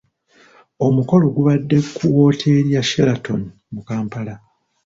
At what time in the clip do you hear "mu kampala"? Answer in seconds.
3.73-4.33